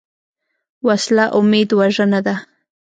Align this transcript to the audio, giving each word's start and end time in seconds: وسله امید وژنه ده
وسله 0.87 1.25
امید 1.39 1.69
وژنه 1.79 2.19
ده 2.25 2.35